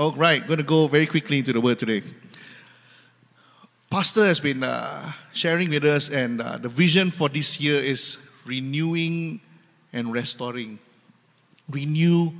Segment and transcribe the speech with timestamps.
[0.00, 2.02] All right, going to go very quickly into the word today.
[3.90, 8.16] Pastor has been uh, sharing with us, and uh, the vision for this year is
[8.46, 9.42] renewing
[9.92, 10.78] and restoring.
[11.68, 12.32] Renew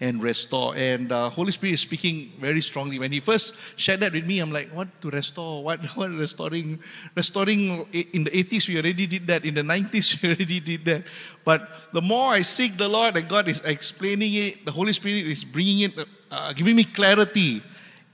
[0.00, 0.76] and restore.
[0.76, 3.00] And uh, Holy Spirit is speaking very strongly.
[3.00, 5.64] When He first shared that with me, I'm like, what to restore?
[5.64, 6.78] What, what restoring?
[7.16, 9.44] Restoring in the 80s, we already did that.
[9.44, 11.02] In the 90s, we already did that.
[11.44, 15.26] But the more I seek the Lord and God is explaining it, the Holy Spirit
[15.26, 17.62] is bringing it, uh, giving me clarity.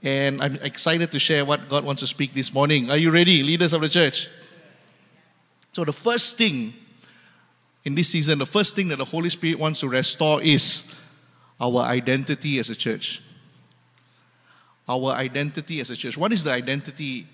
[0.03, 2.91] And I'm excited to share what God wants to speak this morning.
[2.91, 4.27] Are you ready, leaders of the church?
[5.71, 6.73] So, the first thing
[7.83, 10.93] in this season, the first thing that the Holy Spirit wants to restore is
[11.59, 13.21] our identity as a church.
[14.87, 16.17] Our identity as a church.
[16.17, 17.27] What is the identity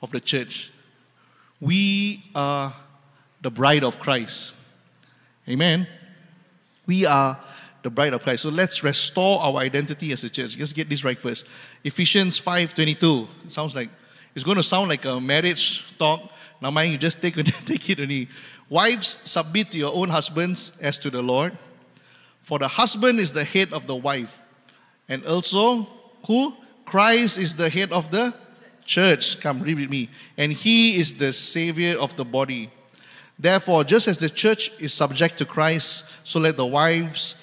[0.00, 0.72] of the church?
[1.60, 2.74] We are
[3.40, 4.54] the bride of Christ.
[5.48, 5.86] Amen.
[6.86, 7.38] We are
[7.82, 8.42] the bride of Christ.
[8.42, 10.58] So let's restore our identity as a church.
[10.58, 11.46] Let's get this right first.
[11.84, 13.28] Ephesians 5:22.
[13.48, 13.90] Sounds like
[14.34, 16.30] it's going to sound like a marriage talk.
[16.60, 17.34] Now mind you just take,
[17.66, 18.28] take it only.
[18.68, 21.56] Wives, submit to your own husbands as to the Lord.
[22.40, 24.42] For the husband is the head of the wife.
[25.08, 25.86] And also,
[26.26, 26.56] who?
[26.84, 28.34] Christ is the head of the
[28.84, 29.40] church.
[29.40, 30.08] Come, read with me.
[30.36, 32.70] And he is the savior of the body.
[33.38, 37.42] Therefore, just as the church is subject to Christ, so let the wives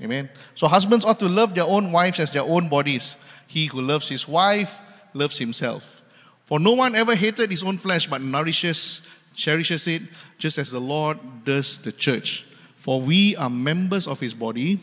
[0.00, 0.28] Amen.
[0.54, 3.16] So husbands ought to love their own wives as their own bodies.
[3.46, 4.80] He who loves his wife
[5.12, 6.02] loves himself.
[6.44, 10.02] For no one ever hated his own flesh, but nourishes, cherishes it,
[10.38, 12.46] just as the Lord does the church
[12.78, 14.80] for we are members of his body,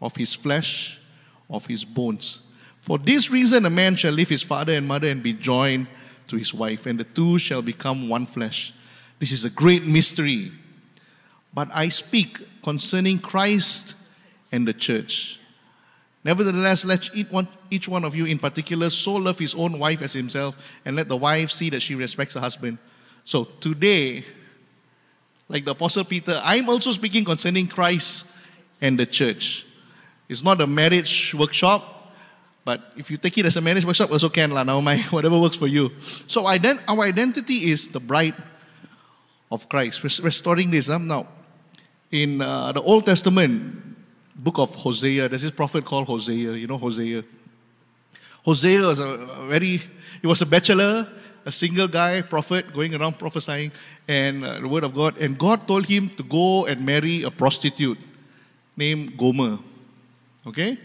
[0.00, 1.00] of his flesh,
[1.50, 2.40] of his bones.
[2.80, 5.88] For this reason, a man shall leave his father and mother and be joined
[6.28, 8.72] to his wife, and the two shall become one flesh.
[9.18, 10.52] This is a great mystery.
[11.52, 13.94] But I speak concerning Christ
[14.56, 15.38] and the church.
[16.24, 17.08] Nevertheless, let
[17.70, 21.06] each one of you in particular so love his own wife as himself, and let
[21.06, 22.78] the wife see that she respects her husband.
[23.24, 24.24] So today,
[25.48, 28.26] like the Apostle Peter, I'm also speaking concerning Christ
[28.80, 29.66] and the church.
[30.28, 32.12] It's not a marriage workshop,
[32.64, 34.64] but if you take it as a marriage workshop, also can lah.
[34.64, 35.92] Now my whatever works for you.
[36.26, 38.34] So ident- our identity is the bride
[39.52, 40.02] of Christ.
[40.02, 40.90] restoring this.
[40.90, 41.28] Um, now,
[42.10, 43.95] in uh, the Old Testament,
[44.36, 46.52] book of Hosea, there's this prophet called Hosea.
[46.52, 47.24] You know Hosea.
[48.44, 49.16] Hosea was a
[49.48, 49.82] very,
[50.20, 51.08] he was a bachelor
[51.46, 53.70] a single guy, prophet, going around prophesying
[54.08, 55.16] and uh, the word of God.
[55.18, 57.98] And God told him to go and marry a prostitute
[58.76, 59.58] named Gomer.
[60.44, 60.76] Okay?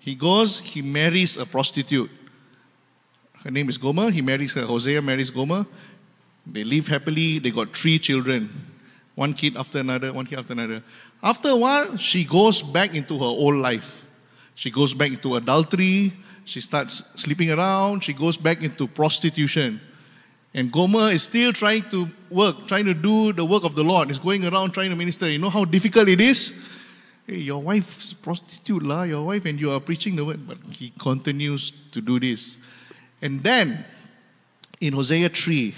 [0.00, 2.10] He goes, he marries a prostitute.
[3.44, 4.10] Her name is Gomer.
[4.10, 4.64] He marries her.
[4.64, 5.66] Hosea marries Gomer.
[6.46, 7.38] They live happily.
[7.38, 8.48] They got three children.
[9.16, 10.82] One kid after another, one kid after another.
[11.22, 14.06] After a while, she goes back into her old life.
[14.54, 16.12] She goes back into adultery.
[16.44, 18.04] She starts sleeping around.
[18.04, 19.80] She goes back into prostitution.
[20.52, 24.08] And Gomer is still trying to work, trying to do the work of the Lord.
[24.08, 25.28] He's going around trying to minister.
[25.28, 26.54] You know how difficult it is?
[27.26, 30.46] Hey, your wife's prostitute, lah, your wife, and you are preaching the word.
[30.46, 32.58] But he continues to do this.
[33.22, 33.82] And then,
[34.78, 35.74] in Hosea 3,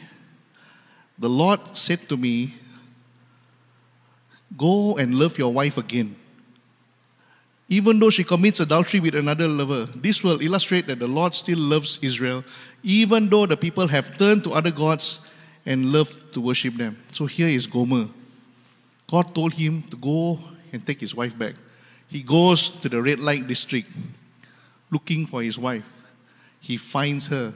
[1.18, 2.54] the Lord said to me,
[4.56, 6.16] Go and love your wife again
[7.68, 9.84] even though she commits adultery with another lover.
[9.94, 12.42] This will illustrate that the Lord still loves Israel,
[12.82, 15.20] even though the people have turned to other gods
[15.66, 16.96] and love to worship them.
[17.12, 18.08] So here is Gomer.
[19.10, 20.38] God told him to go
[20.72, 21.54] and take his wife back.
[22.08, 23.88] He goes to the red light district
[24.90, 25.86] looking for his wife.
[26.60, 27.52] He finds her.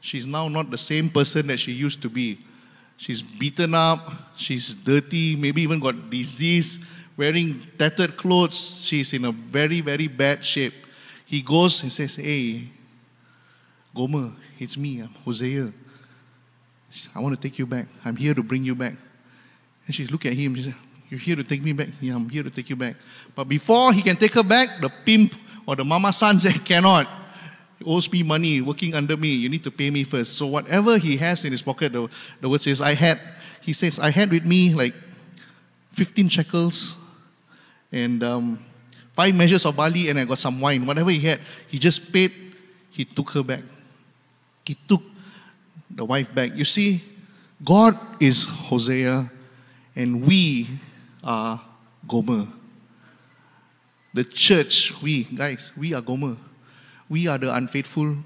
[0.00, 2.38] She's now not the same person that she used to be.
[3.02, 3.98] She's beaten up,
[4.36, 6.78] she's dirty, maybe even got disease
[7.16, 8.80] wearing tattered clothes.
[8.84, 10.72] She's in a very, very bad shape.
[11.26, 12.68] He goes and says, Hey,
[13.92, 15.72] Gomer, it's me, I'm Hosea.
[17.12, 17.86] I want to take you back.
[18.04, 18.94] I'm here to bring you back.
[19.84, 20.54] And she's looking at him.
[20.54, 20.76] She said,
[21.10, 21.88] You're here to take me back?
[22.00, 22.94] Yeah, I'm here to take you back.
[23.34, 25.34] But before he can take her back, the pimp
[25.66, 27.08] or the mamasan said, Cannot.
[27.86, 29.28] Owes me money, working under me.
[29.28, 30.36] You need to pay me first.
[30.36, 32.08] So whatever he has in his pocket, the,
[32.40, 33.20] the word says, I had,
[33.60, 34.94] he says, I had with me like
[35.92, 36.96] 15 shekels
[37.90, 38.64] and um,
[39.14, 40.86] five measures of barley, and I got some wine.
[40.86, 42.32] Whatever he had, he just paid
[42.92, 43.62] he took her back.
[44.64, 45.02] He took
[45.90, 46.54] the wife back.
[46.54, 47.02] You see,
[47.64, 49.30] God is Hosea,
[49.96, 50.68] and we
[51.24, 51.60] are
[52.06, 52.46] Gomer.
[54.14, 56.36] The church, we, guys, we are Gomer.
[57.12, 58.16] We are the unfaithful.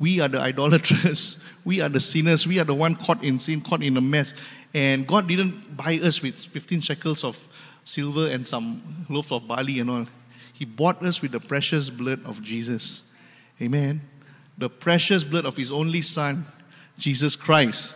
[0.00, 1.38] We are the idolaters.
[1.64, 2.44] We are the sinners.
[2.44, 4.34] We are the one caught in sin, caught in a mess.
[4.74, 7.46] And God didn't buy us with 15 shekels of
[7.84, 10.06] silver and some loaves of barley and all.
[10.52, 13.04] He bought us with the precious blood of Jesus.
[13.62, 14.00] Amen.
[14.58, 16.44] The precious blood of His only Son,
[16.98, 17.94] Jesus Christ.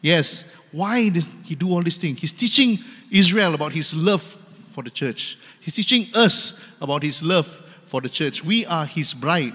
[0.00, 0.44] Yes.
[0.70, 2.20] Why did He do all these things?
[2.20, 2.78] He's teaching
[3.10, 5.40] Israel about His love for the church.
[5.58, 7.48] He's teaching us about His love
[7.84, 8.44] for the church.
[8.44, 9.54] We are His bride.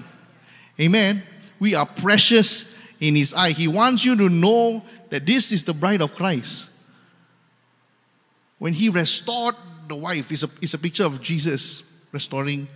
[0.80, 1.22] Amen.
[1.58, 3.50] We are precious in His eye.
[3.50, 6.70] He wants you to know that this is the bride of Christ.
[8.58, 9.56] When He restored
[9.88, 11.82] the wife, it's a, it's a picture of Jesus
[12.12, 12.68] restoring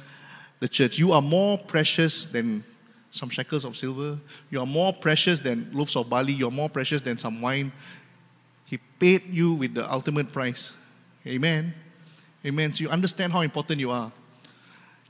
[0.61, 0.99] the church.
[0.99, 2.65] You are more precious than
[3.11, 4.19] some shekels of silver.
[4.51, 6.33] You are more precious than loaves of barley.
[6.33, 7.73] You are more precious than some wine.
[8.65, 10.75] He paid you with the ultimate price.
[11.27, 11.75] Amen.
[12.45, 12.73] Amen.
[12.73, 14.11] So you understand how important you are.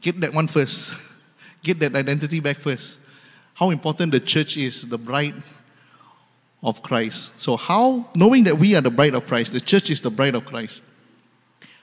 [0.00, 0.94] Get that one first.
[1.62, 2.99] Get that identity back first.
[3.55, 5.35] How important the church is, the bride
[6.62, 7.38] of Christ.
[7.41, 10.35] So, how, knowing that we are the bride of Christ, the church is the bride
[10.35, 10.82] of Christ,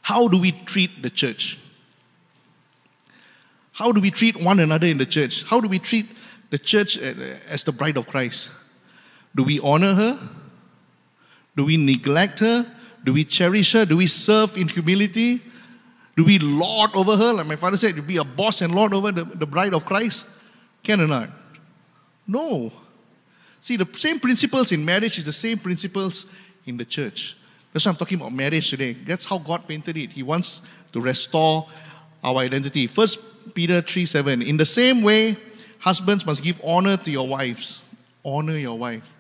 [0.02, 1.60] how do we treat the church?
[3.74, 5.44] How do we treat one another in the church?
[5.44, 6.08] How do we treat
[6.50, 8.52] the church as the bride of Christ?
[9.36, 10.20] Do we honor her?
[11.56, 12.66] Do we neglect her?
[13.04, 13.86] Do we cherish her?
[13.86, 15.42] Do we serve in humility?
[16.20, 17.32] Do we lord over her?
[17.32, 19.86] Like my father said, to be a boss and lord over the, the bride of
[19.86, 20.28] Christ?
[20.84, 21.30] Can or not?
[22.28, 22.74] No.
[23.62, 26.26] See, the same principles in marriage is the same principles
[26.66, 27.38] in the church.
[27.72, 28.92] That's why I'm talking about marriage today.
[28.92, 30.12] That's how God painted it.
[30.12, 30.62] He wants
[30.92, 31.70] to restore
[32.22, 32.88] our identity.
[32.88, 34.42] First Peter 3 7.
[34.42, 35.38] In the same way,
[35.80, 37.82] husbands must give honor to your wives.
[38.26, 39.16] Honor your wife.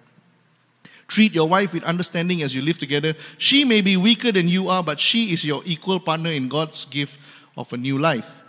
[1.09, 3.15] Treat your wife with understanding as you live together.
[3.39, 6.85] She may be weaker than you are, but she is your equal partner in God's
[6.85, 7.19] gift
[7.57, 8.43] of a new life.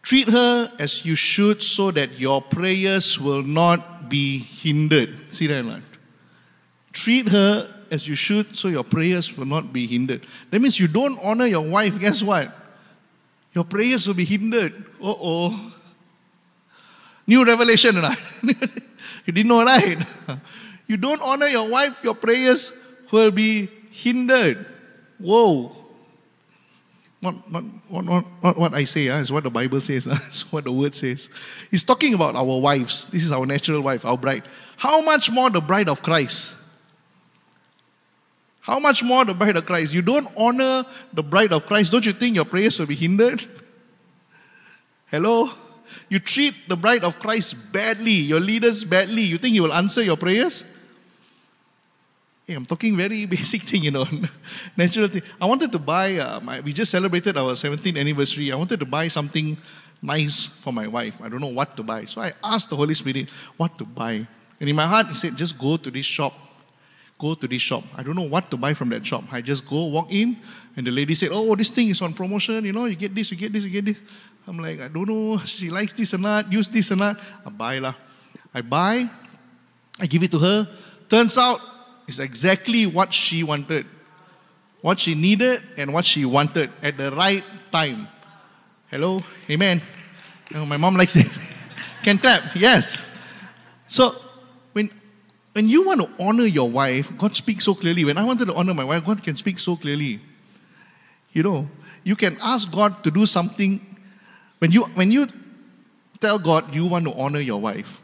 [0.00, 5.12] Treat her as you should so that your prayers will not be hindered.
[5.34, 5.64] See that?
[5.64, 5.82] Right?
[6.92, 10.24] Treat her as you should so your prayers will not be hindered.
[10.50, 12.54] That means you don't honor your wife, guess what?
[13.52, 14.72] Your prayers will be hindered.
[15.02, 15.72] Uh oh.
[17.26, 18.18] New revelation, right?
[19.26, 19.98] you didn't know, right?
[20.86, 22.72] You don't honor your wife, your prayers
[23.10, 24.64] will be hindered.
[25.18, 25.72] Whoa.
[27.22, 30.50] Not, not, not, not, what I say, uh, it's what the Bible says, uh, it's
[30.52, 31.28] what the word says.
[31.70, 33.06] He's talking about our wives.
[33.06, 34.44] This is our natural wife, our bride.
[34.76, 36.54] How much more the bride of Christ?
[38.60, 39.94] How much more the bride of Christ?
[39.94, 43.44] You don't honor the bride of Christ, don't you think your prayers will be hindered?
[45.06, 45.50] Hello?
[46.08, 49.22] You treat the bride of Christ badly, your leaders badly.
[49.22, 50.66] You think he will answer your prayers?
[52.46, 54.06] Hey, I'm talking very basic thing, you know,
[54.76, 55.22] natural thing.
[55.40, 58.52] I wanted to buy, uh, my, we just celebrated our 17th anniversary.
[58.52, 59.56] I wanted to buy something
[60.00, 61.20] nice for my wife.
[61.20, 62.04] I don't know what to buy.
[62.04, 64.24] So I asked the Holy Spirit what to buy.
[64.60, 66.34] And in my heart, He said, just go to this shop.
[67.18, 67.82] Go to this shop.
[67.96, 69.24] I don't know what to buy from that shop.
[69.32, 70.36] I just go, walk in,
[70.76, 72.64] and the lady said, Oh, this thing is on promotion.
[72.64, 74.00] You know, you get this, you get this, you get this.
[74.46, 75.38] I'm like, I don't know.
[75.46, 77.18] She likes this or not, use this or not.
[77.44, 77.94] I buy lah.
[78.54, 79.08] I buy,
[79.98, 80.68] I give it to her.
[81.08, 81.58] Turns out
[82.06, 83.86] is exactly what she wanted,
[84.82, 88.08] what she needed, and what she wanted at the right time.
[88.90, 89.82] Hello, amen.
[90.54, 91.52] Oh, my mom likes this.
[92.02, 93.04] Can clap, yes.
[93.88, 94.14] So
[94.72, 94.90] when
[95.52, 98.04] when you want to honor your wife, God speaks so clearly.
[98.04, 100.20] When I wanted to honor my wife, God can speak so clearly.
[101.32, 101.68] You know,
[102.04, 103.80] you can ask God to do something.
[104.58, 105.26] When you when you
[106.20, 108.00] tell God you want to honor your wife,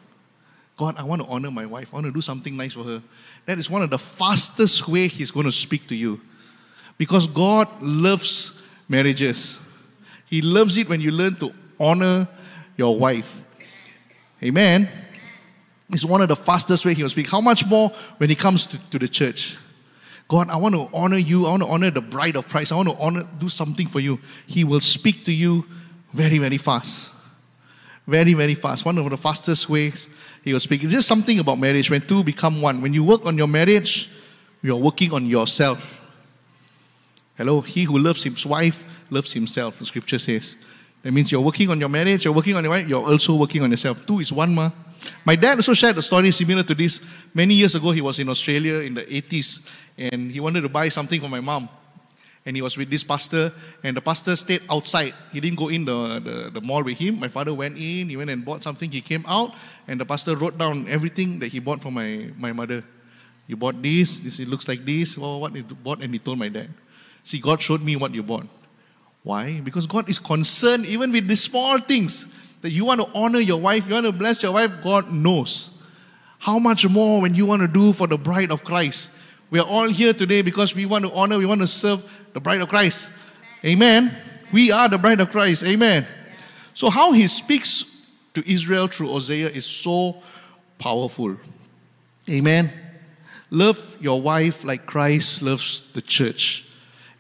[0.83, 1.95] God, I want to honor my wife.
[1.95, 3.01] I want to do something nice for her.
[3.47, 6.21] That is one of the fastest way He's going to speak to you.
[6.99, 9.61] Because God loves marriages.
[10.29, 12.27] He loves it when you learn to honor
[12.77, 13.45] your wife.
[14.43, 14.89] Amen.
[15.89, 17.31] It's one of the fastest way He will speak.
[17.31, 19.57] How much more when He comes to, to the church?
[20.27, 21.47] God, I want to honor you.
[21.47, 22.73] I want to honor the bride of Christ.
[22.73, 24.19] I want to honor, do something for you.
[24.49, 25.65] He will speak to you
[26.13, 27.12] very, very fast.
[28.07, 28.85] Very, very fast.
[28.85, 30.09] One of the fastest ways
[30.43, 30.89] he was speaking.
[30.89, 32.83] Just something about marriage when two become one.
[32.83, 34.11] When you work on your marriage,
[34.61, 36.01] you're working on yourself.
[37.37, 40.57] Hello, he who loves his wife loves himself, the scripture says.
[41.03, 43.63] That means you're working on your marriage, you're working on your wife, you're also working
[43.63, 44.05] on yourself.
[44.07, 44.71] Two is one, ma.
[45.25, 47.01] My dad also shared a story similar to this.
[47.35, 49.67] Many years ago, he was in Australia in the 80s
[49.99, 51.69] and he wanted to buy something for my mom.
[52.45, 53.53] And he was with this pastor,
[53.85, 55.15] and the pastor stayed outside.
[55.33, 57.21] He didn't go in the, the, the mall with him.
[57.21, 59.55] My father went in, he went and bought something, he came out,
[59.87, 62.83] and the pastor wrote down everything that he bought for my, my mother.
[63.47, 66.39] You bought this, this it looks like this, well, what you bought, and he told
[66.39, 66.71] my dad.
[67.23, 68.47] See, God showed me what you bought.
[69.23, 69.61] Why?
[69.61, 72.27] Because God is concerned even with these small things
[72.61, 75.71] that you want to honor your wife, you want to bless your wife, God knows.
[76.39, 79.13] How much more when you want to do for the bride of Christ?
[79.51, 82.41] We are all here today because we want to honor, we want to serve the
[82.41, 83.11] bride of Christ.
[83.65, 84.05] Amen.
[84.05, 84.17] Amen.
[84.53, 85.65] We are the bride of Christ.
[85.65, 86.07] Amen.
[86.75, 90.23] So, how he speaks to Israel through Hosea is so
[90.79, 91.37] powerful.
[92.29, 92.71] Amen.
[93.51, 96.69] Love your wife like Christ loves the church.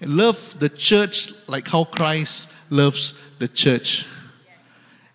[0.01, 4.07] And love the church like how Christ loves the church.
[4.47, 4.57] Yes.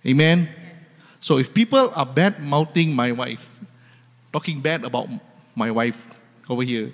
[0.06, 0.40] Amen.
[0.40, 0.84] Yes.
[1.20, 3.50] So if people are bad mouthing my wife,
[4.32, 5.10] talking bad about
[5.56, 5.98] my wife
[6.50, 6.92] over here,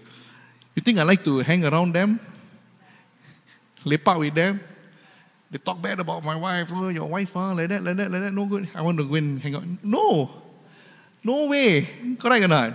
[0.76, 2.20] you think I like to hang around them?
[3.86, 4.60] With them?
[5.52, 7.54] They talk bad about my wife, oh, your wife, huh?
[7.54, 8.68] like that, like that, like that, no good.
[8.74, 9.64] I want to go and hang out.
[9.84, 10.32] No.
[11.24, 11.88] No way.
[12.18, 12.74] Correct or not?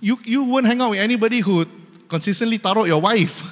[0.00, 1.66] You, you won't hang out with anybody who
[2.08, 3.42] consistently tarot your wife.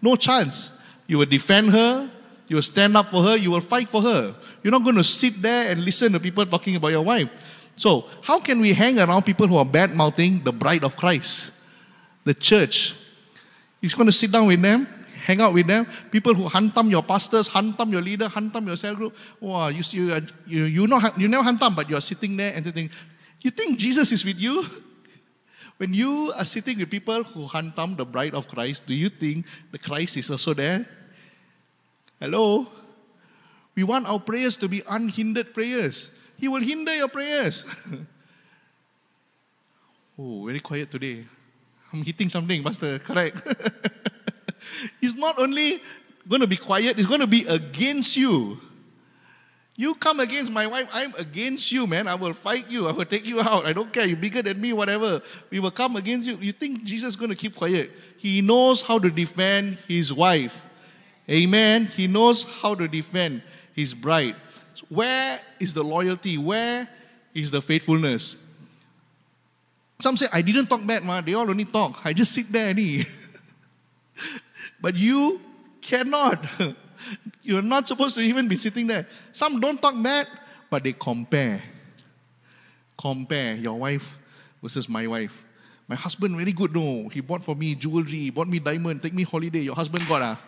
[0.00, 0.70] No chance.
[1.08, 2.08] You will defend her,
[2.46, 4.34] you will stand up for her, you will fight for her.
[4.62, 7.32] You're not going to sit there and listen to people talking about your wife.
[7.76, 11.52] So, how can we hang around people who are bad mouthing the bride of Christ,
[12.24, 12.94] the church?
[13.80, 14.86] You're going to sit down with them,
[15.28, 15.86] hang out with them.
[16.10, 19.14] People who hantam your pastors, hantam your leader, hantam your cell group.
[19.38, 22.64] Wow, you, uh, you, you, you, know, you never hantam, but you're sitting there and
[22.64, 22.88] thinking,
[23.42, 24.64] you think Jesus is with you?
[25.76, 29.46] When you are sitting with people who hantam the bride of Christ, do you think
[29.70, 30.84] the Christ is also there?
[32.18, 32.66] Hello?
[33.76, 36.10] We want our prayers to be unhindered prayers.
[36.36, 37.64] He will hinder your prayers.
[40.18, 41.24] oh, very quiet today.
[41.92, 42.98] I'm hitting something, Pastor.
[42.98, 43.40] Correct.
[45.02, 45.82] it's not only
[46.28, 48.60] going to be quiet, it's going to be against you.
[49.76, 52.08] You come against my wife, I'm against you, man.
[52.08, 52.88] I will fight you.
[52.88, 53.64] I will take you out.
[53.64, 54.04] I don't care.
[54.04, 55.22] You're bigger than me, whatever.
[55.50, 56.36] We will come against you.
[56.38, 57.92] You think Jesus is going to keep quiet?
[58.16, 60.60] He knows how to defend his wife.
[61.30, 61.86] Amen.
[61.86, 64.34] He knows how to defend his bride.
[64.74, 66.38] So where is the loyalty?
[66.38, 66.88] Where
[67.32, 68.34] is the faithfulness?
[70.00, 71.24] Some say, I didn't talk bad, man.
[71.24, 72.04] They all only talk.
[72.04, 72.78] I just sit there and.
[74.80, 75.40] but you
[75.80, 76.44] cannot.
[77.42, 79.06] You're not supposed to even be sitting there.
[79.32, 80.26] Some don't talk bad,
[80.68, 81.62] but they compare.
[82.96, 84.18] Compare your wife
[84.62, 85.44] versus my wife.
[85.86, 87.08] My husband very good, no.
[87.08, 89.60] He bought for me jewelry, bought me diamond, take me holiday.
[89.60, 90.38] Your husband got ah.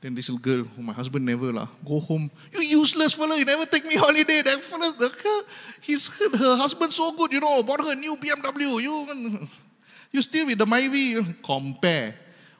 [0.00, 1.68] Then this little girl, my husband never lah.
[1.84, 2.30] Go home.
[2.52, 4.40] You useless fella, you never take me holiday.
[4.40, 5.44] That fella, the,
[5.82, 8.80] his, her husband so good, you know, bought her new BMW.
[8.80, 9.48] You,
[10.12, 11.42] you still with the Myvi.
[11.42, 12.14] Compare.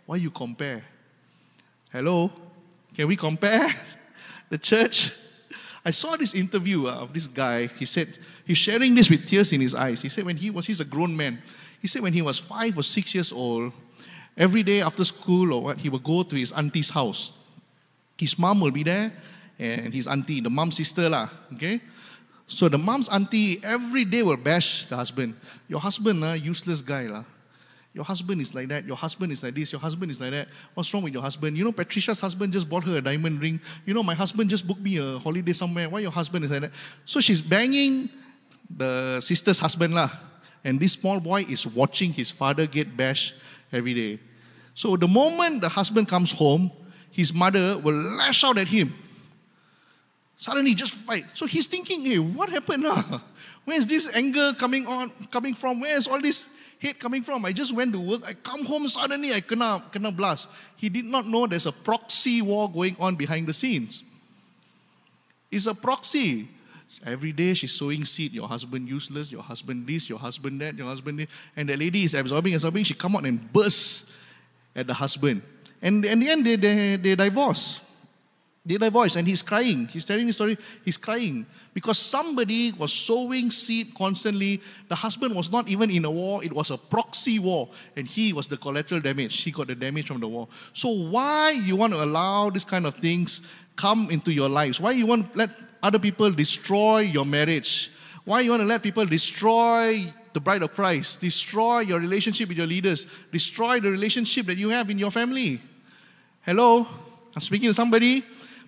[0.05, 0.85] Why you compare?
[1.93, 2.31] Hello?
[2.95, 3.69] Can we compare
[4.51, 5.13] the church?
[5.85, 7.67] I saw this interview uh, of this guy.
[7.67, 8.17] He said,
[8.47, 10.03] he's sharing this with tears in his eyes.
[10.03, 11.43] He said, when he was, he's a grown man.
[11.81, 13.73] He said, when he was five or six years old,
[14.37, 17.33] every day after school or what, he would go to his auntie's house.
[18.19, 19.11] His mom will be there,
[19.59, 21.81] and his auntie, the mom's sister, lah, okay?
[22.47, 25.35] So the mom's auntie every day will bash the husband.
[25.69, 27.25] Your husband, uh, useless guy, lah.
[27.93, 28.85] Your husband is like that.
[28.85, 29.73] Your husband is like this.
[29.73, 30.49] Your husband is like that.
[30.75, 31.57] What's wrong with your husband?
[31.57, 33.59] You know, Patricia's husband just bought her a diamond ring.
[33.85, 35.89] You know, my husband just booked me a holiday somewhere.
[35.91, 36.73] Why your husband is like that?
[37.05, 38.09] So she's banging
[38.69, 40.09] the sister's husband lah.
[40.63, 43.35] And this small boy is watching his father get bashed
[43.73, 44.21] every day.
[44.75, 46.71] So the moment the husband comes home,
[47.11, 48.95] his mother will lash out at him.
[50.37, 51.25] Suddenly just fight.
[51.35, 52.87] So he's thinking, hey, what happened?
[53.65, 55.81] Where's this anger coming on coming from?
[55.81, 56.49] Where's all this
[56.81, 57.45] hate coming from?
[57.45, 58.23] I just went to work.
[58.27, 60.49] I come home suddenly, I kena, kena blast.
[60.77, 64.03] He did not know there's a proxy war going on behind the scenes.
[65.51, 66.49] It's a proxy.
[67.05, 68.33] Every day she's sowing seed.
[68.33, 69.31] Your husband useless.
[69.31, 70.09] Your husband this.
[70.09, 70.75] Your husband that.
[70.75, 71.27] Your husband this.
[71.55, 72.85] And the lady is absorbing, absorbing.
[72.85, 74.11] She come out and bursts
[74.75, 75.43] at the husband.
[75.83, 77.85] And in the end, they, they, they divorce.
[78.65, 79.17] They voice?
[79.17, 79.87] and he's crying.
[79.87, 80.59] He's telling the story.
[80.85, 84.61] He's crying because somebody was sowing seed constantly.
[84.89, 87.71] The husband was not even in a war, it was a proxy war.
[87.97, 89.41] And he was the collateral damage.
[89.43, 90.47] He got the damage from the war.
[90.75, 93.41] So, why you want to allow these kind of things
[93.77, 94.79] come into your lives?
[94.79, 95.51] Why you want to let
[95.83, 97.91] other people destroy your marriage?
[98.27, 102.59] Why you want to let people destroy the bride of Christ, destroy your relationship with
[102.59, 105.63] your leaders, destroy the relationship that you have in your family?
[106.43, 106.87] Hello?
[107.35, 108.23] I'm speaking to somebody.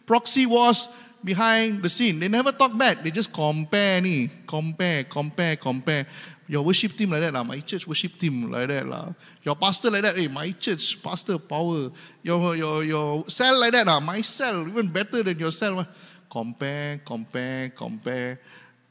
[0.06, 0.88] Proxy wars
[1.25, 2.18] behind the scene.
[2.18, 3.02] They never talk back.
[3.02, 6.06] They just compare ni, compare, compare, compare.
[6.49, 7.44] Your worship team like that lah.
[7.44, 9.14] My church worship team like that lah.
[9.42, 10.18] Your pastor like that.
[10.18, 11.88] Hey, my church pastor power.
[12.23, 14.00] Your your your cell like that lah.
[14.00, 15.87] My cell even better than your cell.
[16.28, 18.40] Compare, compare, compare.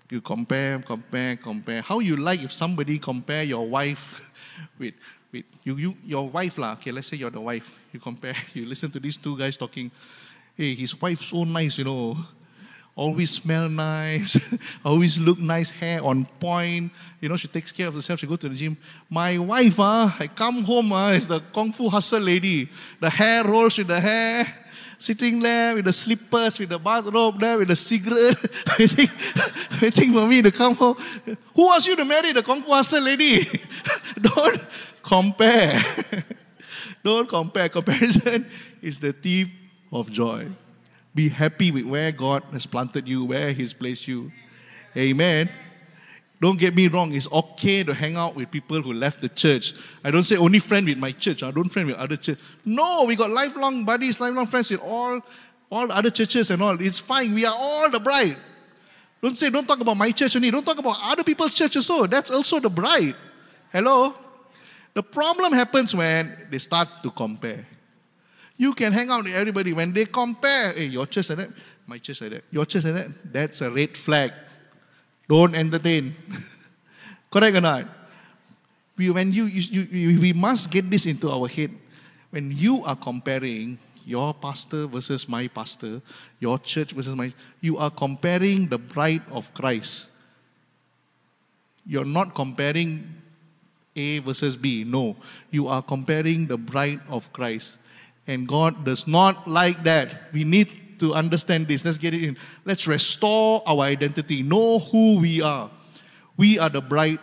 [0.09, 1.81] You compare, compare, compare.
[1.81, 4.31] How you like if somebody compare your wife
[4.79, 4.95] with
[5.31, 6.73] with you, you your wife lah.
[6.79, 7.79] Okay, let's say you're the wife.
[7.91, 8.35] You compare.
[8.55, 9.91] You listen to these two guys talking.
[10.61, 12.15] Hey, his wife so nice, you know
[12.95, 14.37] always smell nice,
[14.85, 16.91] always look nice, hair on point.
[17.19, 18.19] You know, she takes care of herself.
[18.19, 18.77] She go to the gym.
[19.09, 22.69] My wife, ah, I come home, ah, is the kung fu hustle lady.
[22.99, 24.45] The hair rolls with the hair,
[24.99, 28.37] sitting there with the slippers, with the bathrobe there, with the cigarette,
[28.77, 29.09] waiting,
[29.81, 30.97] waiting for me to come home.
[31.55, 33.47] Who asked you to marry the kung fu hustle lady?
[34.21, 34.61] Don't
[35.01, 35.81] compare.
[37.03, 37.67] Don't compare.
[37.67, 38.45] Comparison
[38.79, 39.47] is the thief
[39.91, 40.47] of joy.
[41.13, 44.31] Be happy with where God has planted you, where He's placed you.
[44.95, 45.49] Amen.
[46.41, 49.73] Don't get me wrong, it's okay to hang out with people who left the church.
[50.03, 52.39] I don't say only friend with my church, I don't friend with other church.
[52.65, 55.21] No, we got lifelong buddies, lifelong friends in all,
[55.69, 56.81] all other churches and all.
[56.81, 58.37] It's fine, we are all the bride.
[59.21, 62.07] Don't say, don't talk about my church only, don't talk about other people's church also.
[62.07, 63.15] That's also the bride.
[63.71, 64.15] Hello?
[64.95, 67.67] The problem happens when they start to compare.
[68.61, 69.73] You can hang out with everybody.
[69.73, 71.49] When they compare, hey, your church like that,
[71.87, 74.33] my church like that, your church like that, that's a red flag.
[75.27, 76.13] Don't entertain.
[77.31, 77.87] Correct or not?
[78.97, 81.71] We, when you, you, you, we must get this into our head.
[82.29, 85.99] When you are comparing your pastor versus my pastor,
[86.39, 90.11] your church versus my, you are comparing the bride of Christ.
[91.83, 93.09] You're not comparing
[93.95, 94.83] A versus B.
[94.83, 95.15] No,
[95.49, 97.79] you are comparing the bride of Christ.
[98.27, 100.13] And God does not like that.
[100.31, 101.83] We need to understand this.
[101.83, 102.37] Let's get it in.
[102.63, 104.43] Let's restore our identity.
[104.43, 105.69] Know who we are.
[106.37, 107.19] We are the bride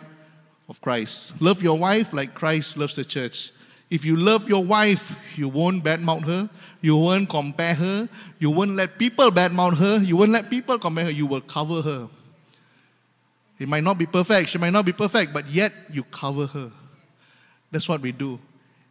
[0.67, 1.41] of Christ.
[1.41, 3.51] Love your wife like Christ loves the church.
[3.89, 8.75] If you love your wife, you won't badmouth her, you won't compare her, you won't
[8.75, 12.07] let people badmouth her, you won't let people compare her, you will cover her.
[13.57, 16.71] It might not be perfect, she might not be perfect, but yet you cover her.
[17.71, 18.39] That's what we do.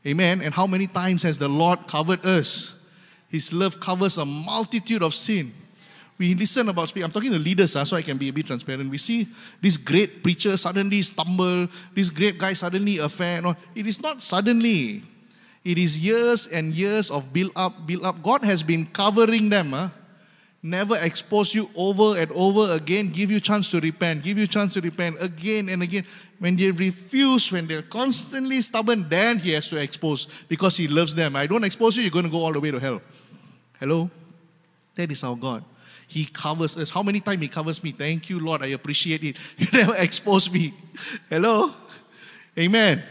[0.06, 0.42] Amen.
[0.42, 2.74] And how many times has the Lord covered us?
[3.28, 5.52] His love covers a multitude of sin.
[6.18, 7.04] We listen about speak.
[7.04, 8.90] I'm talking to leaders, uh, so I can be a bit transparent.
[8.90, 9.28] We see
[9.62, 13.40] this great preacher suddenly stumble, this great guy suddenly affair.
[13.40, 15.04] No, it is not suddenly.
[15.64, 18.20] It is years and years of build up, build up.
[18.22, 19.74] God has been covering them.
[19.74, 19.90] Uh,
[20.62, 24.74] never expose you over and over again, give you chance to repent, give you chance
[24.74, 26.04] to repent again and again.
[26.38, 31.14] When they refuse, when they're constantly stubborn, then he has to expose because he loves
[31.14, 31.36] them.
[31.36, 33.00] I don't expose you, you're going to go all the way to hell.
[33.78, 34.10] Hello?
[34.94, 35.64] That is our God.
[36.08, 36.90] He covers us.
[36.90, 37.92] How many times He covers me?
[37.92, 38.62] Thank you, Lord.
[38.62, 39.36] I appreciate it.
[39.58, 40.74] You never expose me.
[41.28, 41.70] Hello?
[42.58, 43.02] Amen.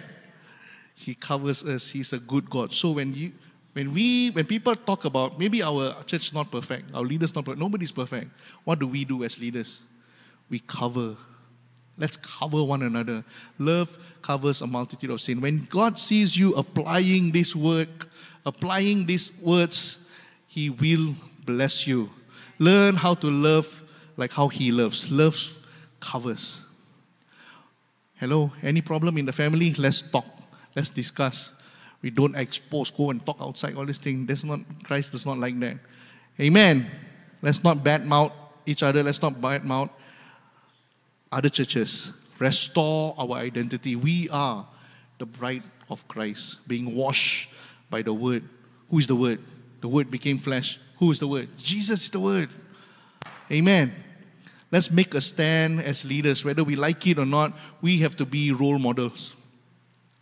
[0.96, 1.90] He covers us.
[1.90, 2.74] He's a good God.
[2.74, 3.32] So when you
[3.78, 7.46] when we when people talk about maybe our church is not perfect, our leaders not
[7.46, 8.32] perfect, nobody's perfect.
[8.64, 9.82] What do we do as leaders?
[10.50, 11.16] We cover.
[11.96, 13.24] Let's cover one another.
[13.60, 15.42] Love covers a multitude of sin.
[15.42, 18.10] When God sees you applying this work,
[18.48, 20.10] applying these words,
[20.48, 21.14] He will
[21.46, 22.10] bless you.
[22.58, 23.84] Learn how to love
[24.18, 25.12] like how He loves.
[25.12, 25.38] Love
[26.00, 26.64] covers.
[28.16, 29.76] Hello, any problem in the family?
[29.76, 30.26] Let's talk.
[30.76, 31.54] Let's discuss.
[32.02, 34.28] We don't expose, go and talk outside, all these things.
[34.28, 35.78] That's not, Christ does not like that.
[36.40, 36.86] Amen.
[37.42, 38.32] Let's not badmouth
[38.66, 39.02] each other.
[39.02, 39.90] Let's not badmouth
[41.32, 42.12] other churches.
[42.40, 43.96] Restore our identity.
[43.96, 44.66] We are
[45.18, 47.50] the bride of Christ, being washed
[47.90, 48.44] by the Word.
[48.92, 49.40] Who is the Word?
[49.82, 50.80] The Word became flesh.
[51.00, 51.50] Who is the Word?
[51.58, 52.50] Jesus is the Word.
[53.52, 53.94] Amen.
[54.70, 57.54] Let's make a stand as leaders, whether we like it or not.
[57.82, 59.37] We have to be role models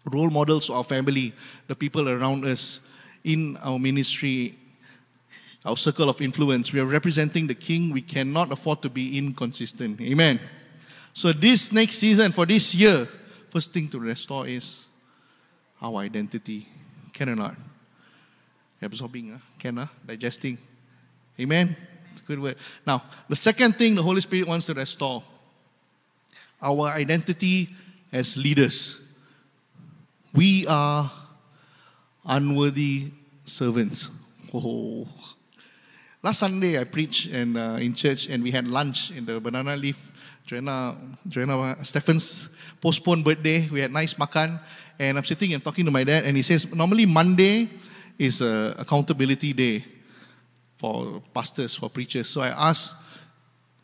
[0.05, 1.33] role models of our family,
[1.67, 2.81] the people around us
[3.23, 4.57] in our ministry,
[5.63, 6.71] our circle of influence.
[6.71, 7.91] We are representing the King.
[7.91, 9.99] We cannot afford to be inconsistent.
[10.01, 10.39] Amen.
[11.13, 13.07] So, this next season, for this year,
[13.49, 14.85] first thing to restore is
[15.81, 16.67] our identity.
[17.13, 17.55] Can or not?
[18.81, 20.57] Absorbing, uh, can, uh, digesting.
[21.39, 21.75] Amen.
[22.27, 22.57] Good word.
[22.85, 25.23] Now, the second thing the Holy Spirit wants to restore
[26.61, 27.69] our identity
[28.11, 29.04] as leaders.
[30.35, 31.09] We are
[32.25, 33.11] unworthy
[33.45, 34.11] servants.
[34.53, 35.07] Oh.
[36.21, 39.77] Last Sunday, I preached and, uh, in church and we had lunch in the banana
[39.77, 40.11] leaf.
[40.45, 42.49] Joanna, Joanna Stephen's
[42.81, 43.69] postponed birthday.
[43.71, 44.59] We had nice makan.
[44.99, 47.69] And I'm sitting and talking to my dad, and he says, normally Monday
[48.19, 49.83] is a accountability day.
[50.77, 52.29] for pastors, for preachers.
[52.29, 52.95] So I asked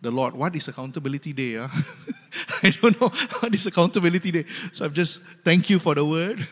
[0.02, 1.56] the Lord, what is accountability day?
[1.56, 1.68] Huh?
[1.72, 2.60] Ah?
[2.64, 3.10] I don't know
[3.40, 4.46] what is accountability day.
[4.72, 6.46] So I'm just thank you for the word.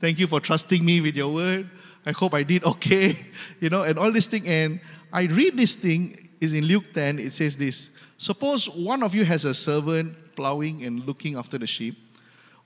[0.00, 1.68] Thank you for trusting me with your word.
[2.04, 3.14] I hope I did okay,
[3.60, 4.46] you know, and all this thing.
[4.46, 4.80] And
[5.12, 7.18] I read this thing is in Luke 10.
[7.18, 11.66] It says this: Suppose one of you has a servant plowing and looking after the
[11.66, 11.96] sheep.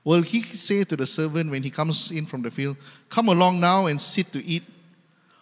[0.02, 2.76] Will he say to the servant when he comes in from the field,
[3.10, 4.64] "Come along now and sit to eat"?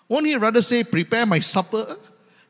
[0.08, 1.96] Won't he rather say, "Prepare my supper"?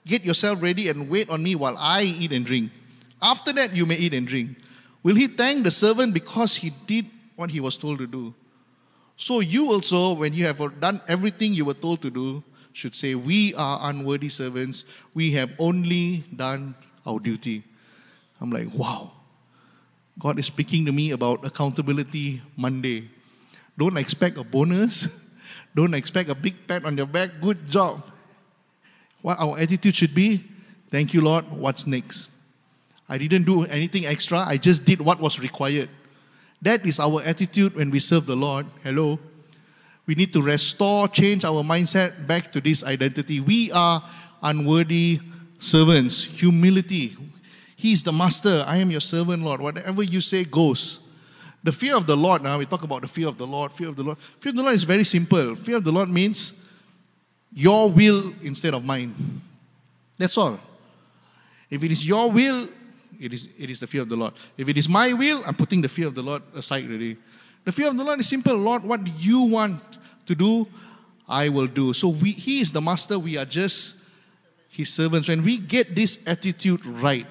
[0.09, 2.73] Get yourself ready and wait on me while I eat and drink.
[3.21, 4.57] After that, you may eat and drink.
[5.03, 7.05] Will he thank the servant because he did
[7.37, 8.35] what he was told to do?
[9.16, 12.42] So you also, when you have done everything you were told to do,
[12.73, 14.85] should say, We are unworthy servants.
[15.12, 17.64] We have only done our duty.
[18.40, 19.12] I'm like, wow.
[20.18, 23.11] God is speaking to me about accountability Monday.
[23.77, 25.07] Don't expect a bonus.
[25.75, 27.31] Don't expect a big pat on your back.
[27.40, 28.03] Good job.
[29.22, 30.44] What our attitude should be
[30.90, 31.50] thank you, Lord.
[31.50, 32.31] What's next?
[33.09, 35.88] I didn't do anything extra, I just did what was required.
[36.61, 38.66] That is our attitude when we serve the Lord.
[38.83, 39.18] Hello.
[40.07, 43.40] We need to restore, change our mindset back to this identity.
[43.40, 44.02] We are
[44.42, 45.20] unworthy
[45.59, 46.24] servants.
[46.24, 47.16] Humility.
[47.76, 48.64] He is the master.
[48.66, 49.61] I am your servant, Lord.
[49.61, 51.00] Whatever you say goes.
[51.62, 53.70] The fear of the Lord, now we talk about the fear of the Lord.
[53.70, 54.18] Fear of the Lord.
[54.40, 55.54] Fear of the Lord is very simple.
[55.54, 56.54] Fear of the Lord means
[57.52, 59.14] your will instead of mine.
[60.18, 60.58] That's all.
[61.70, 62.68] If it is your will,
[63.18, 64.34] it is, it is the fear of the Lord.
[64.56, 67.16] If it is my will, I'm putting the fear of the Lord aside already.
[67.64, 68.56] The fear of the Lord is simple.
[68.56, 69.80] Lord, what you want
[70.26, 70.66] to do,
[71.28, 71.92] I will do.
[71.92, 73.18] So we, He is the master.
[73.18, 73.96] We are just
[74.68, 75.28] His servants.
[75.28, 77.26] When we get this attitude right,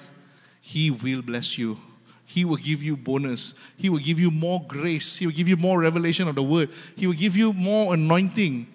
[0.60, 1.78] He will bless you.
[2.24, 3.54] He will give you bonus.
[3.78, 5.16] He will give you more grace.
[5.16, 6.68] He will give you more revelation of the word.
[6.94, 8.66] He will give you more anointing.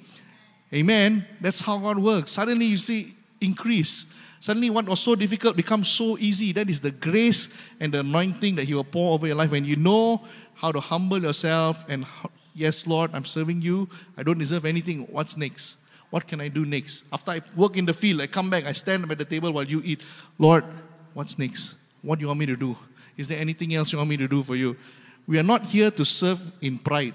[0.73, 1.25] Amen.
[1.39, 2.31] That's how God works.
[2.31, 4.07] Suddenly you see increase.
[4.39, 6.51] Suddenly what was so difficult becomes so easy.
[6.51, 7.47] That is the grace
[7.79, 10.21] and the anointing that He will pour over your life when you know
[10.55, 12.05] how to humble yourself and
[12.53, 13.89] yes, Lord, I'm serving you.
[14.17, 15.01] I don't deserve anything.
[15.11, 15.77] What's next?
[16.09, 17.05] What can I do next?
[17.11, 19.63] After I work in the field, I come back, I stand at the table while
[19.63, 20.01] you eat.
[20.37, 20.63] Lord,
[21.13, 21.75] what's next?
[22.01, 22.75] What do you want me to do?
[23.17, 24.75] Is there anything else you want me to do for you?
[25.25, 27.13] We are not here to serve in pride.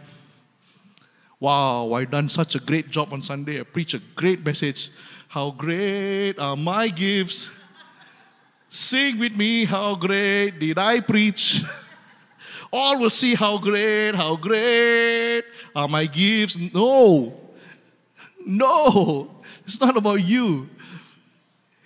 [1.40, 3.60] Wow, I done such a great job on Sunday.
[3.60, 4.90] I preach a great message.
[5.28, 7.54] How great are my gifts.
[8.68, 11.62] Sing with me, how great did I preach?
[12.72, 15.42] All will see how great, how great
[15.76, 16.58] are my gifts.
[16.74, 17.32] No,
[18.44, 19.30] no,
[19.64, 20.68] it's not about you.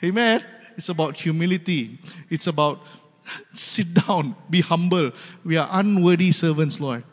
[0.03, 0.43] Amen.
[0.77, 1.99] It's about humility.
[2.31, 2.81] It's about
[3.53, 5.13] sit down, be humble.
[5.45, 7.05] We are unworthy servants, Lord.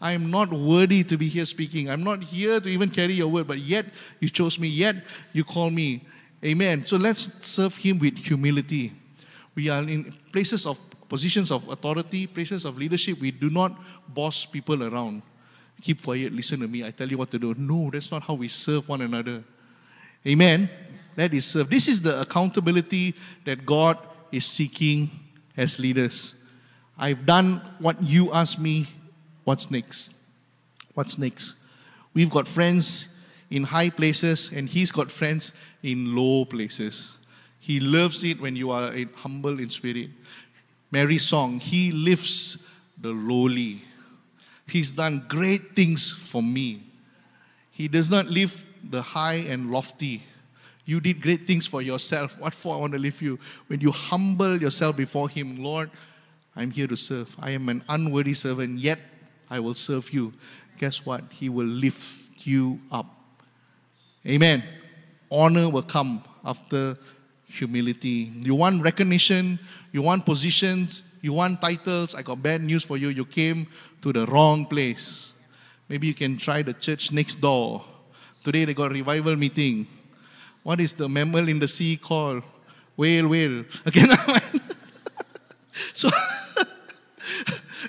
[0.00, 1.90] I am not worthy to be here speaking.
[1.90, 3.86] I'm not here to even carry your word, but yet
[4.18, 4.96] you chose me, yet
[5.32, 6.02] you call me.
[6.42, 6.86] Amen.
[6.86, 8.92] So let's serve him with humility.
[9.54, 13.20] We are in places of positions of authority, places of leadership.
[13.20, 15.22] We do not boss people around.
[15.82, 17.54] Keep quiet, listen to me, I tell you what to do.
[17.58, 19.42] No, that's not how we serve one another.
[20.26, 20.68] Amen.
[21.16, 21.68] That is serve.
[21.68, 23.98] This is the accountability that God
[24.30, 25.10] is seeking
[25.56, 26.36] as leaders.
[26.96, 28.86] I've done what you asked me
[29.50, 30.14] What's next?
[30.94, 31.56] What's next?
[32.14, 33.08] We've got friends
[33.50, 37.18] in high places, and he's got friends in low places.
[37.58, 40.10] He loves it when you are humble in spirit.
[40.92, 42.64] Mary's song, He lifts
[42.96, 43.82] the lowly.
[44.68, 46.84] He's done great things for me.
[47.72, 50.22] He does not lift the high and lofty.
[50.84, 52.38] You did great things for yourself.
[52.38, 53.36] What for I want to lift you?
[53.66, 55.90] When you humble yourself before Him, Lord,
[56.54, 57.34] I'm here to serve.
[57.40, 59.00] I am an unworthy servant, yet
[59.50, 60.32] I will serve you.
[60.78, 61.24] Guess what?
[61.30, 63.06] He will lift you up.
[64.26, 64.62] Amen.
[65.30, 66.96] Honor will come after
[67.46, 68.32] humility.
[68.40, 69.58] You want recognition,
[69.92, 72.14] you want positions, you want titles.
[72.14, 73.08] I got bad news for you.
[73.08, 73.66] You came
[74.02, 75.32] to the wrong place.
[75.88, 77.84] Maybe you can try the church next door.
[78.44, 79.86] Today they got revival meeting.
[80.62, 82.42] What is the mammal in the sea called?
[82.96, 83.64] Whale, whale.
[83.86, 84.06] Okay,
[85.92, 86.08] so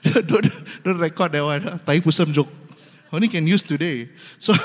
[0.26, 0.48] don't,
[0.84, 1.62] don't record that one.
[1.62, 2.50] Thaipusam joke.
[3.12, 4.10] Only can use today.
[4.38, 4.54] So,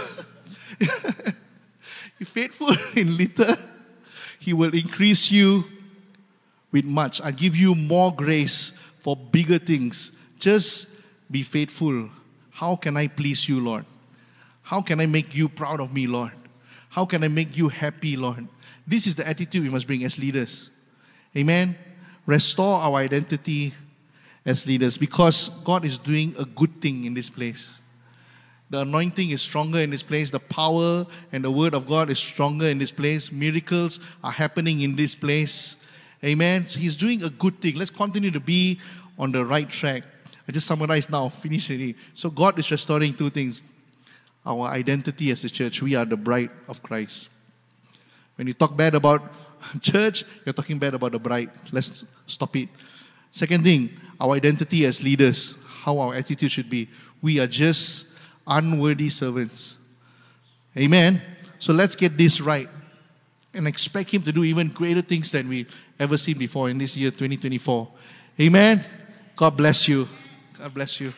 [2.24, 3.56] faithful in little,
[4.38, 5.64] He will increase you
[6.72, 7.20] with much.
[7.22, 10.12] i give you more grace for bigger things.
[10.38, 10.88] Just
[11.30, 12.10] be faithful.
[12.50, 13.84] How can I please you, Lord?
[14.62, 16.32] How can I make you proud of me, Lord?
[16.90, 18.46] How can I make you happy, Lord?
[18.86, 20.70] This is the attitude we must bring as leaders.
[21.36, 21.76] Amen.
[22.24, 23.74] Restore our identity
[24.46, 27.80] as leaders because God is doing a good thing in this place.
[28.70, 30.30] The anointing is stronger in this place.
[30.30, 33.30] The power and the word of God is stronger in this place.
[33.30, 35.76] Miracles are happening in this place.
[36.24, 36.66] Amen.
[36.66, 37.76] So he's doing a good thing.
[37.76, 38.80] Let's continue to be
[39.18, 40.02] on the right track.
[40.48, 41.96] I just summarize now, finish already.
[42.14, 43.60] So God is restoring two things.
[44.44, 45.82] Our identity as a church.
[45.82, 47.30] We are the bride of Christ.
[48.36, 49.22] When you talk bad about
[49.80, 51.50] church, you're talking bad about the bride.
[51.72, 52.68] Let's stop it.
[53.30, 56.88] Second thing, our identity as leaders, how our attitude should be.
[57.22, 58.06] We are just
[58.46, 59.76] unworthy servants.
[60.76, 61.20] Amen.
[61.58, 62.68] So let's get this right
[63.54, 66.96] and expect Him to do even greater things than we've ever seen before in this
[66.96, 67.88] year 2024.
[68.40, 68.84] Amen.
[69.34, 70.08] God bless you.
[70.58, 71.12] God bless you.